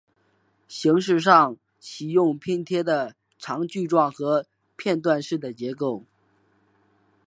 [0.67, 6.03] 形式上喜用拼贴的长矩状和片段式的结构。